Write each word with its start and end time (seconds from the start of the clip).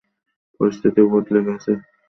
পরিস্থিতি 0.59 1.01
বদলে 1.11 1.39
গেছে। 1.47 1.71